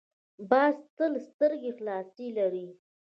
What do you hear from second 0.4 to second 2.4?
باز تل سترګې خلاصې